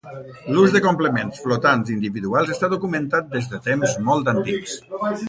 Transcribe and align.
L’ús 0.53 0.69
de 0.75 0.79
complements 0.85 1.41
flotants 1.43 1.91
individuals 1.97 2.53
està 2.57 2.71
documentat 2.73 3.29
des 3.37 3.51
de 3.53 3.61
temps 3.69 3.95
molt 4.09 4.33
antics. 4.35 4.75